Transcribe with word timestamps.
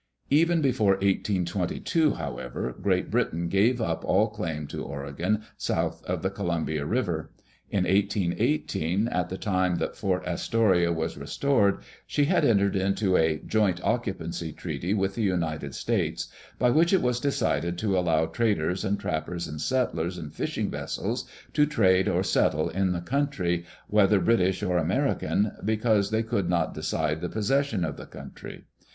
Even 0.31 0.63
before 0.63 0.93
1822, 0.93 2.13
however, 2.15 2.75
Great 2.81 3.11
Britain 3.11 3.47
gave 3.49 3.79
up 3.79 4.03
all 4.03 4.29
claim 4.29 4.65
to 4.65 4.83
Oregon 4.83 5.43
south 5.57 6.03
of 6.05 6.23
the 6.23 6.31
Columbia 6.31 6.87
River. 6.87 7.31
In 7.69 7.83
1818, 7.83 9.07
at 9.09 9.29
the 9.29 9.37
time 9.37 9.75
that 9.75 9.95
Fort 9.95 10.25
Astoria 10.25 10.91
was 10.91 11.19
restored, 11.19 11.83
she 12.07 12.25
had 12.25 12.43
entered 12.43 12.75
into 12.75 13.15
a" 13.15 13.37
joint 13.45 13.79
occupancy" 13.83 14.51
treaty 14.53 14.95
with 14.95 15.13
the 15.13 15.21
United 15.21 15.75
States, 15.75 16.29
by 16.57 16.71
which 16.71 16.93
it 16.93 17.03
was 17.03 17.19
decided 17.19 17.77
to 17.77 17.95
allow 17.95 18.25
traders 18.25 18.83
and 18.83 18.99
trappers 18.99 19.47
and 19.47 19.61
settlers 19.61 20.17
and 20.17 20.33
fishing 20.33 20.71
vessels 20.71 21.29
to 21.53 21.67
trade 21.67 22.07
or 22.09 22.23
settle 22.23 22.69
in 22.69 22.91
the 22.91 23.01
country, 23.01 23.65
whether 23.87 24.19
British 24.19 24.63
or 24.63 24.79
American, 24.79 25.51
because 25.63 26.09
they 26.09 26.23
could 26.23 26.49
not 26.49 26.73
decide 26.73 27.21
the 27.21 27.29
possession 27.29 27.85
of 27.85 27.97
the 27.97 28.07
country. 28.07 28.65